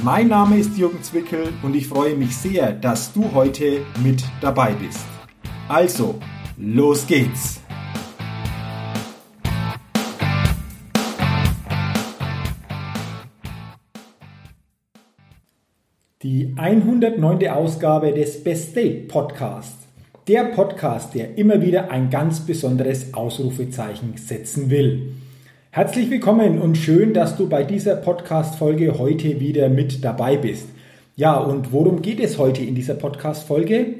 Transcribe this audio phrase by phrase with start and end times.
[0.00, 4.72] Mein Name ist Jürgen Zwickel und ich freue mich sehr, dass du heute mit dabei
[4.72, 5.04] bist.
[5.68, 6.18] Also,
[6.56, 7.60] los geht's!
[16.22, 17.48] Die 109.
[17.48, 19.88] Ausgabe des Best Date Podcasts.
[20.28, 25.14] Der Podcast, der immer wieder ein ganz besonderes Ausrufezeichen setzen will.
[25.74, 30.66] Herzlich willkommen und schön, dass du bei dieser Podcast-Folge heute wieder mit dabei bist.
[31.16, 33.94] Ja, und worum geht es heute in dieser Podcast-Folge?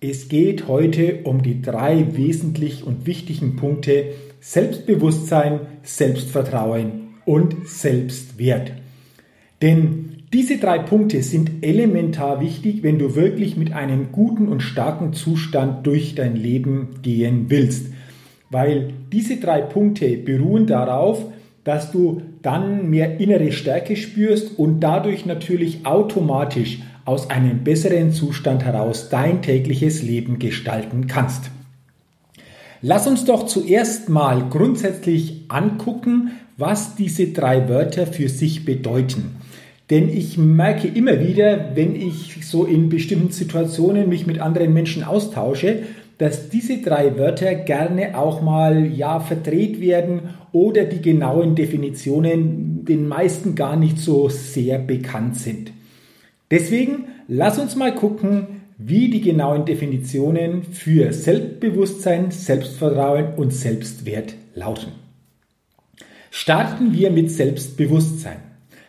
[0.00, 4.06] Es geht heute um die drei wesentlich und wichtigen Punkte
[4.40, 8.72] Selbstbewusstsein, Selbstvertrauen und Selbstwert.
[9.60, 15.12] Denn diese drei Punkte sind elementar wichtig, wenn du wirklich mit einem guten und starken
[15.12, 17.88] Zustand durch dein Leben gehen willst
[18.50, 21.24] weil diese drei Punkte beruhen darauf,
[21.64, 28.64] dass du dann mehr innere Stärke spürst und dadurch natürlich automatisch aus einem besseren Zustand
[28.64, 31.50] heraus dein tägliches Leben gestalten kannst.
[32.80, 39.36] Lass uns doch zuerst mal grundsätzlich angucken, was diese drei Wörter für sich bedeuten.
[39.90, 45.02] Denn ich merke immer wieder, wenn ich so in bestimmten Situationen mich mit anderen Menschen
[45.02, 45.84] austausche,
[46.18, 53.06] dass diese drei Wörter gerne auch mal ja verdreht werden oder die genauen Definitionen den
[53.06, 55.72] meisten gar nicht so sehr bekannt sind.
[56.50, 64.92] Deswegen lass uns mal gucken, wie die genauen Definitionen für Selbstbewusstsein, Selbstvertrauen und Selbstwert lauten.
[66.30, 68.38] Starten wir mit Selbstbewusstsein.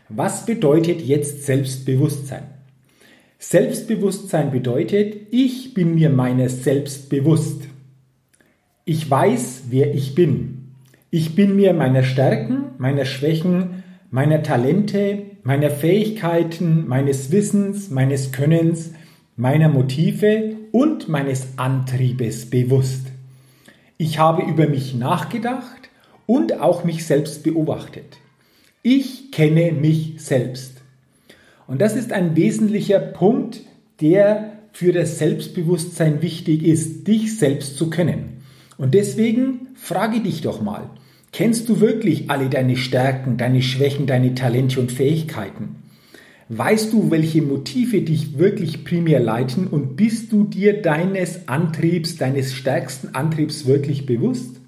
[0.10, 2.59] Was bedeutet jetzt Selbstbewusstsein?
[3.42, 7.62] Selbstbewusstsein bedeutet, ich bin mir meines selbst bewusst.
[8.84, 10.74] Ich weiß, wer ich bin.
[11.10, 18.92] Ich bin mir meiner Stärken, meiner Schwächen, meiner Talente, meiner Fähigkeiten, meines Wissens, meines Könnens,
[19.38, 23.08] meiner Motive und meines Antriebes bewusst.
[23.98, 25.90] Ich habe über mich nachgedacht
[26.26, 28.18] und auch mich selbst beobachtet.
[28.84, 30.79] Ich kenne mich selbst.
[31.70, 33.62] Und das ist ein wesentlicher Punkt,
[34.02, 38.42] der für das Selbstbewusstsein wichtig ist, dich selbst zu kennen.
[38.80, 40.90] Und deswegen frage dich doch mal,
[41.32, 45.76] kennst du wirklich alle deine Stärken, deine Schwächen, deine Talente und Fähigkeiten?
[46.48, 52.52] Weißt du, welche Motive dich wirklich primär leiten und bist du dir deines Antriebs, deines
[52.52, 54.60] stärksten Antriebs wirklich bewusst?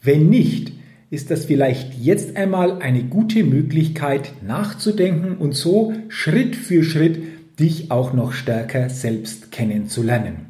[0.00, 0.74] Wenn nicht,
[1.14, 7.22] ist das vielleicht jetzt einmal eine gute Möglichkeit nachzudenken und so Schritt für Schritt
[7.58, 10.46] dich auch noch stärker selbst kennenzulernen.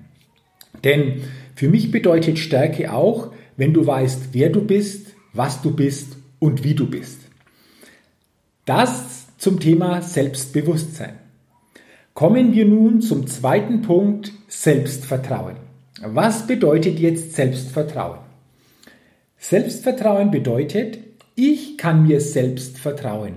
[0.83, 1.21] Denn
[1.55, 6.65] für mich bedeutet Stärke auch, wenn du weißt, wer du bist, was du bist und
[6.65, 7.21] wie du bist.
[8.65, 11.19] Das zum Thema Selbstbewusstsein.
[12.15, 15.57] Kommen wir nun zum zweiten Punkt Selbstvertrauen.
[16.01, 18.24] Was bedeutet jetzt Selbstvertrauen?
[19.47, 21.01] Selbstvertrauen bedeutet,
[21.35, 23.35] ich kann mir selbst vertrauen.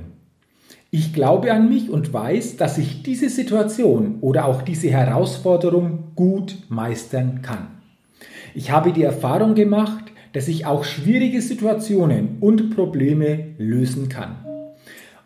[0.89, 6.59] Ich glaube an mich und weiß, dass ich diese Situation oder auch diese Herausforderung gut
[6.69, 7.67] meistern kann.
[8.55, 14.37] Ich habe die Erfahrung gemacht, dass ich auch schwierige Situationen und Probleme lösen kann.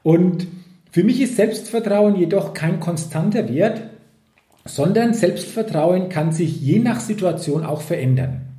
[0.02, 0.48] Und
[0.90, 3.84] für mich ist Selbstvertrauen jedoch kein konstanter Wert,
[4.66, 8.51] sondern Selbstvertrauen kann sich je nach Situation auch verändern.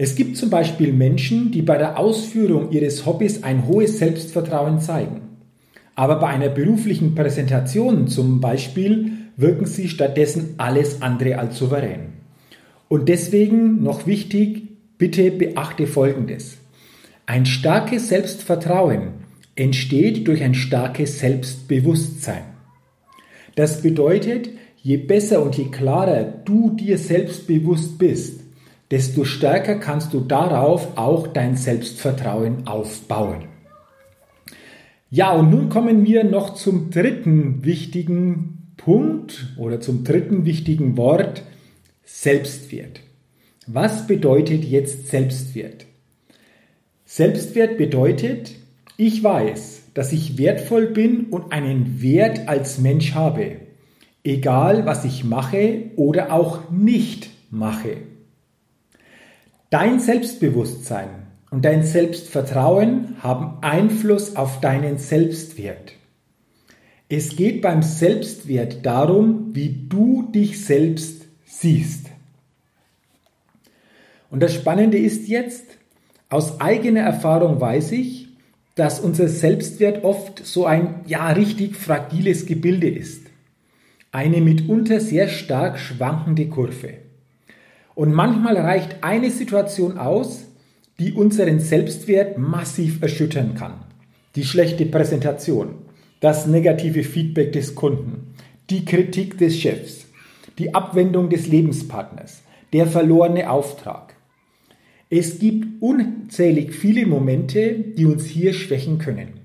[0.00, 5.22] Es gibt zum Beispiel Menschen, die bei der Ausführung ihres Hobbys ein hohes Selbstvertrauen zeigen.
[5.96, 12.12] Aber bei einer beruflichen Präsentation zum Beispiel wirken sie stattdessen alles andere als souverän.
[12.88, 14.68] Und deswegen noch wichtig,
[14.98, 16.58] bitte beachte Folgendes.
[17.26, 19.14] Ein starkes Selbstvertrauen
[19.56, 22.44] entsteht durch ein starkes Selbstbewusstsein.
[23.56, 28.47] Das bedeutet, je besser und je klarer du dir selbstbewusst bist,
[28.90, 33.44] desto stärker kannst du darauf auch dein Selbstvertrauen aufbauen.
[35.10, 41.42] Ja, und nun kommen wir noch zum dritten wichtigen Punkt oder zum dritten wichtigen Wort,
[42.04, 43.00] Selbstwert.
[43.66, 45.86] Was bedeutet jetzt Selbstwert?
[47.04, 48.52] Selbstwert bedeutet,
[48.96, 53.56] ich weiß, dass ich wertvoll bin und einen Wert als Mensch habe.
[54.28, 57.96] egal was ich mache oder auch nicht mache.
[59.70, 61.10] Dein Selbstbewusstsein
[61.50, 65.92] und dein Selbstvertrauen haben Einfluss auf deinen Selbstwert.
[67.10, 72.06] Es geht beim Selbstwert darum, wie du dich selbst siehst.
[74.30, 75.66] Und das Spannende ist jetzt,
[76.30, 78.28] aus eigener Erfahrung weiß ich,
[78.74, 83.26] dass unser Selbstwert oft so ein ja richtig fragiles Gebilde ist.
[84.12, 87.07] Eine mitunter sehr stark schwankende Kurve.
[87.98, 90.44] Und manchmal reicht eine Situation aus,
[91.00, 93.72] die unseren Selbstwert massiv erschüttern kann.
[94.36, 95.70] Die schlechte Präsentation,
[96.20, 98.34] das negative Feedback des Kunden,
[98.70, 100.06] die Kritik des Chefs,
[100.58, 102.42] die Abwendung des Lebenspartners,
[102.72, 104.14] der verlorene Auftrag.
[105.10, 109.40] Es gibt unzählig viele Momente, die uns hier schwächen können.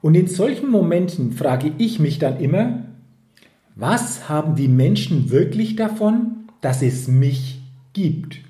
[0.00, 2.84] Und in solchen Momenten frage ich mich dann immer,
[3.74, 7.63] was haben die Menschen wirklich davon, dass es mich
[7.94, 8.40] gibt?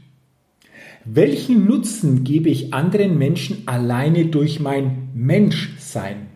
[1.05, 6.27] Welchen Nutzen gebe ich anderen Menschen alleine durch mein Menschsein?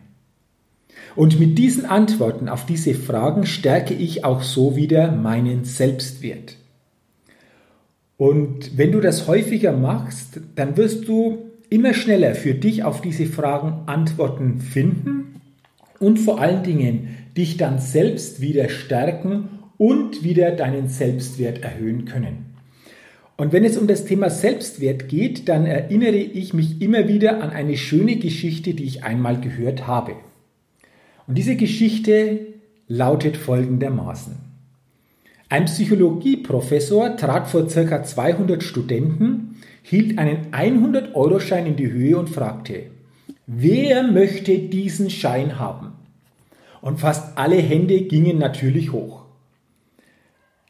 [1.15, 6.55] Und mit diesen Antworten auf diese Fragen stärke ich auch so wieder meinen Selbstwert.
[8.15, 13.25] Und wenn du das häufiger machst, dann wirst du immer schneller für dich auf diese
[13.25, 15.41] Fragen Antworten finden
[15.99, 22.48] und vor allen Dingen dich dann selbst wieder stärken und wieder deinen Selbstwert erhöhen können.
[23.39, 27.51] Und wenn es um das Thema Selbstwert geht, dann erinnere ich mich immer wieder an
[27.51, 30.15] eine schöne Geschichte, die ich einmal gehört habe.
[31.25, 32.47] Und diese Geschichte
[32.89, 34.35] lautet folgendermaßen.
[35.47, 38.03] Ein Psychologieprofessor trat vor ca.
[38.03, 42.87] 200 Studenten, hielt einen 100-Euro-Schein in die Höhe und fragte,
[43.47, 45.93] wer möchte diesen Schein haben?
[46.81, 49.23] Und fast alle Hände gingen natürlich hoch.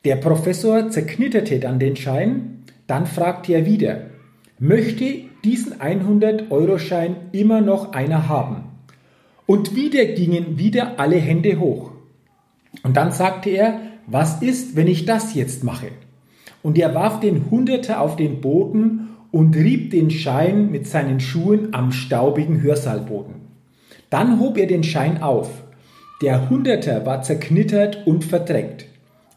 [0.05, 2.58] Der Professor zerknitterte dann den Schein,
[2.89, 4.07] dann fragte er wieder,
[4.57, 8.63] möchte diesen 100-Euro-Schein immer noch einer haben?
[9.45, 11.91] Und wieder gingen wieder alle Hände hoch.
[12.83, 15.87] Und dann sagte er, was ist, wenn ich das jetzt mache?
[16.63, 21.73] Und er warf den Hunderter auf den Boden und rieb den Schein mit seinen Schuhen
[21.73, 23.35] am staubigen Hörsaalboden.
[24.09, 25.49] Dann hob er den Schein auf.
[26.21, 28.87] Der Hunderter war zerknittert und verdreckt.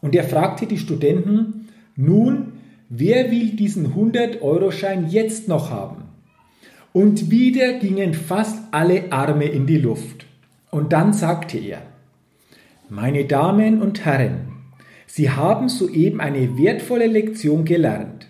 [0.01, 2.52] Und er fragte die Studenten, nun,
[2.95, 6.03] wer will diesen 100-Euro-Schein jetzt noch haben?
[6.93, 10.27] Und wieder gingen fast alle Arme in die Luft.
[10.69, 11.81] Und dann sagte er,
[12.89, 14.49] meine Damen und Herren,
[15.07, 18.27] Sie haben soeben eine wertvolle Lektion gelernt.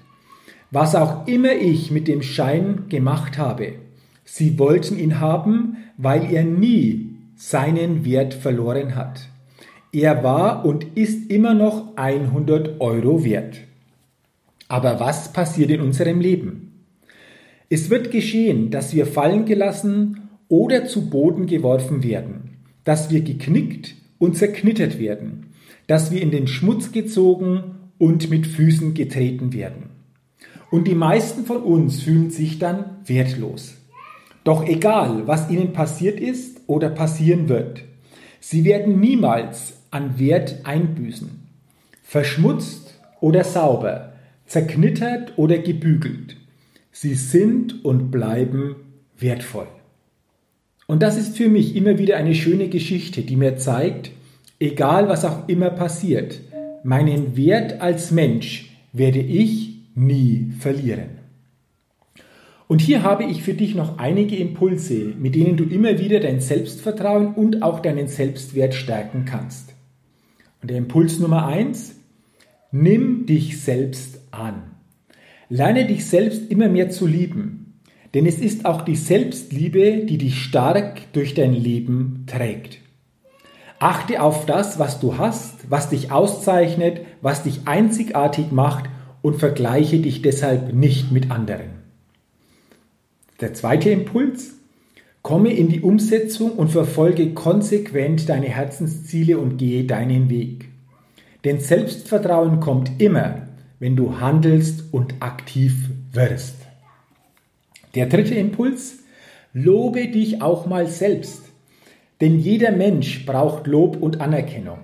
[0.71, 3.73] Was auch immer ich mit dem Schein gemacht habe,
[4.23, 9.27] Sie wollten ihn haben, weil er nie seinen Wert verloren hat.
[9.91, 13.59] Er war und ist immer noch 100 Euro wert.
[14.73, 16.87] Aber was passiert in unserem Leben?
[17.69, 23.93] Es wird geschehen, dass wir fallen gelassen oder zu Boden geworfen werden, dass wir geknickt
[24.17, 25.53] und zerknittert werden,
[25.85, 29.91] dass wir in den Schmutz gezogen und mit Füßen getreten werden.
[30.71, 33.75] Und die meisten von uns fühlen sich dann wertlos.
[34.43, 37.83] Doch egal, was ihnen passiert ist oder passieren wird,
[38.39, 41.29] sie werden niemals an Wert einbüßen.
[42.01, 44.12] Verschmutzt oder sauber,
[44.45, 46.37] zerknittert oder gebügelt.
[46.91, 48.75] Sie sind und bleiben
[49.17, 49.67] wertvoll.
[50.87, 54.11] Und das ist für mich immer wieder eine schöne Geschichte, die mir zeigt,
[54.59, 56.39] egal was auch immer passiert,
[56.83, 61.23] meinen Wert als Mensch werde ich nie verlieren.
[62.67, 66.41] Und hier habe ich für dich noch einige Impulse, mit denen du immer wieder dein
[66.41, 69.73] Selbstvertrauen und auch deinen Selbstwert stärken kannst.
[70.61, 71.95] Und der Impuls Nummer eins:
[72.71, 74.71] nimm dich selbst an.
[75.49, 77.79] Lerne dich selbst immer mehr zu lieben,
[78.13, 82.79] denn es ist auch die Selbstliebe, die dich stark durch dein Leben trägt.
[83.79, 88.85] Achte auf das, was du hast, was dich auszeichnet, was dich einzigartig macht
[89.21, 91.83] und vergleiche dich deshalb nicht mit anderen.
[93.41, 94.55] Der zweite Impuls.
[95.21, 100.65] Komme in die Umsetzung und verfolge konsequent deine Herzensziele und gehe deinen Weg.
[101.45, 103.42] Denn Selbstvertrauen kommt immer,
[103.83, 106.55] wenn du handelst und aktiv wirst.
[107.95, 108.99] Der dritte Impuls.
[109.51, 111.41] Lobe dich auch mal selbst.
[112.21, 114.77] Denn jeder Mensch braucht Lob und Anerkennung.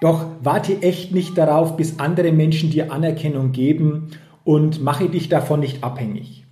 [0.00, 4.08] Doch warte echt nicht darauf, bis andere Menschen dir Anerkennung geben
[4.42, 6.44] und mache dich davon nicht abhängig.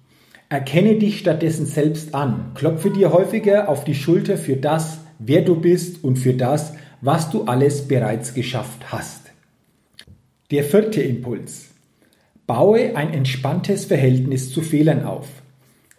[0.49, 2.53] Erkenne dich stattdessen selbst an.
[2.55, 7.29] Klopfe dir häufiger auf die Schulter für das, wer du bist und für das, was
[7.31, 9.33] du alles bereits geschafft hast.
[10.53, 11.68] Der vierte Impuls.
[12.49, 15.29] Baue ein entspanntes Verhältnis zu Fehlern auf.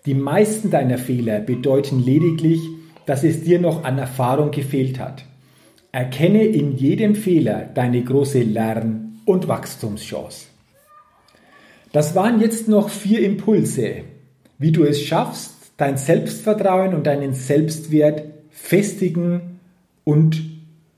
[0.08, 2.60] Die meisten deiner Fehler bedeuten lediglich,
[3.06, 5.26] dass es dir noch an Erfahrung gefehlt hat.
[5.92, 10.48] Erkenne in jedem Fehler deine große Lern- und Wachstumschance.
[11.92, 14.02] Das waren jetzt noch vier Impulse,
[14.58, 19.60] wie du es schaffst, dein Selbstvertrauen und deinen Selbstwert festigen
[20.04, 20.42] und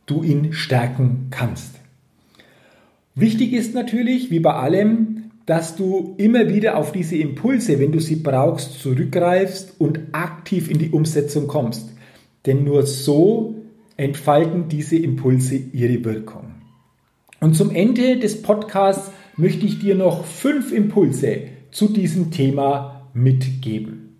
[0.05, 1.75] du ihn stärken kannst.
[3.15, 5.10] Wichtig ist natürlich, wie bei allem,
[5.51, 10.79] dass du immer wieder auf diese Impulse, wenn du sie brauchst, zurückgreifst und aktiv in
[10.79, 11.89] die Umsetzung kommst.
[12.45, 13.55] Denn nur so
[13.97, 16.53] entfalten diese Impulse ihre Wirkung.
[17.41, 24.15] Und zum Ende des Podcasts möchte ich dir noch fünf Impulse zu diesem Thema mitgeben.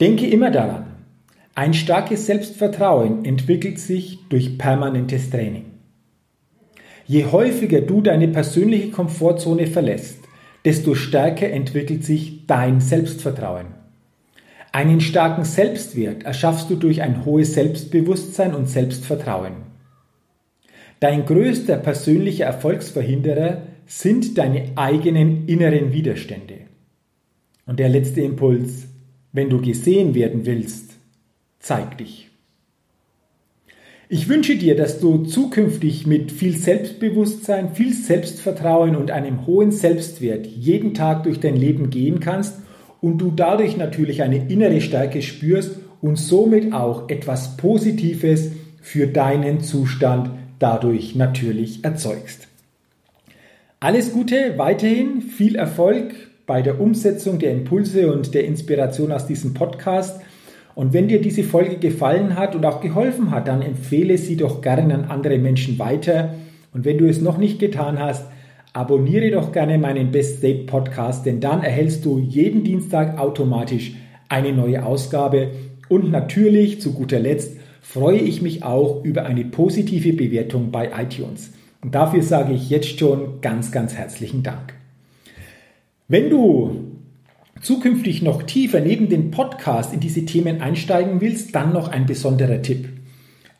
[0.00, 0.86] Denke immer daran,
[1.56, 5.64] ein starkes Selbstvertrauen entwickelt sich durch permanentes Training.
[7.08, 10.18] Je häufiger du deine persönliche Komfortzone verlässt,
[10.64, 13.66] desto stärker entwickelt sich dein Selbstvertrauen.
[14.72, 19.54] Einen starken Selbstwert erschaffst du durch ein hohes Selbstbewusstsein und Selbstvertrauen.
[21.00, 26.60] Dein größter persönlicher Erfolgsverhinderer sind deine eigenen inneren Widerstände.
[27.66, 28.88] Und der letzte Impuls,
[29.32, 30.94] wenn du gesehen werden willst,
[31.60, 32.30] zeig dich.
[34.08, 40.46] Ich wünsche dir, dass du zukünftig mit viel Selbstbewusstsein, viel Selbstvertrauen und einem hohen Selbstwert
[40.46, 42.54] jeden Tag durch dein Leben gehen kannst
[43.00, 49.60] und du dadurch natürlich eine innere Stärke spürst und somit auch etwas Positives für deinen
[49.62, 52.46] Zustand dadurch natürlich erzeugst.
[53.80, 56.14] Alles Gute, weiterhin viel Erfolg
[56.46, 60.20] bei der Umsetzung der Impulse und der Inspiration aus diesem Podcast.
[60.76, 64.60] Und wenn dir diese Folge gefallen hat und auch geholfen hat, dann empfehle sie doch
[64.60, 66.34] gerne an andere Menschen weiter.
[66.74, 68.26] Und wenn du es noch nicht getan hast,
[68.74, 73.94] abonniere doch gerne meinen Best Date Podcast, denn dann erhältst du jeden Dienstag automatisch
[74.28, 75.52] eine neue Ausgabe.
[75.88, 81.54] Und natürlich, zu guter Letzt, freue ich mich auch über eine positive Bewertung bei iTunes.
[81.82, 84.74] Und dafür sage ich jetzt schon ganz, ganz herzlichen Dank.
[86.06, 86.85] Wenn du
[87.60, 92.62] zukünftig noch tiefer neben den Podcast in diese Themen einsteigen willst, dann noch ein besonderer
[92.62, 92.88] Tipp.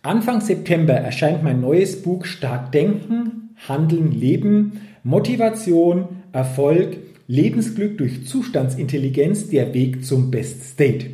[0.02, 9.48] Anfang September erscheint mein neues Buch Stark Denken, Handeln, Leben, Motivation, Erfolg, Lebensglück durch Zustandsintelligenz,
[9.48, 11.06] der Weg zum Best State.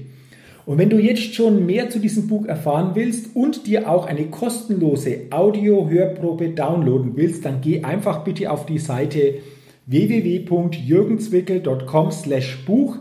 [0.64, 4.26] Und wenn du jetzt schon mehr zu diesem Buch erfahren willst und dir auch eine
[4.26, 9.36] kostenlose Audio-Hörprobe downloaden willst, dann geh einfach bitte auf die Seite
[9.86, 12.98] www.jürgenzwickel.com slash Buch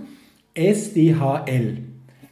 [0.54, 1.78] SDHL.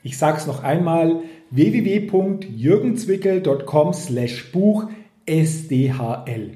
[0.03, 4.89] Ich sage es noch einmal, www.jürgenzwickel.com slash Buch
[5.25, 6.51] SDHL.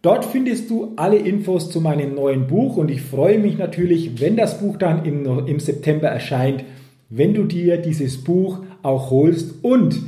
[0.00, 4.36] Dort findest du alle Infos zu meinem neuen Buch und ich freue mich natürlich, wenn
[4.36, 6.64] das Buch dann im, im September erscheint,
[7.10, 10.00] wenn du dir dieses Buch auch holst und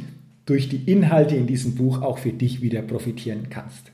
[0.47, 3.93] durch die Inhalte in diesem Buch auch für dich wieder profitieren kannst.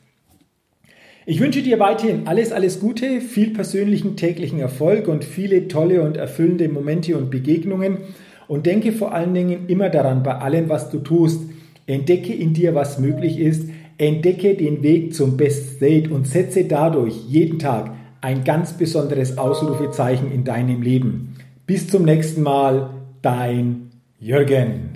[1.29, 6.17] Ich wünsche dir weiterhin alles, alles Gute, viel persönlichen täglichen Erfolg und viele tolle und
[6.17, 7.99] erfüllende Momente und Begegnungen.
[8.47, 11.41] Und denke vor allen Dingen immer daran, bei allem, was du tust,
[11.89, 13.69] entdecke in dir, was möglich ist,
[13.99, 20.31] entdecke den Weg zum Best State und setze dadurch jeden Tag ein ganz besonderes Ausrufezeichen
[20.31, 21.35] in deinem Leben.
[21.67, 22.91] Bis zum nächsten Mal,
[23.23, 23.91] dein
[24.21, 24.91] Jürgen.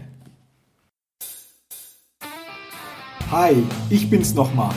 [3.33, 3.53] Hi,
[3.91, 4.77] ich bin's nochmal.